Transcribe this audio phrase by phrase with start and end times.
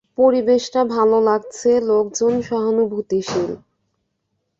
[0.17, 3.51] পরিবেশটা ভালো লাগছে, লোকজন সহানুভূতিশীল।